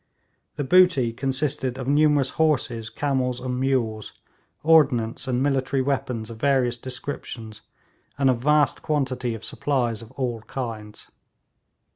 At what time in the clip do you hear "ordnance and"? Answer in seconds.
4.63-5.43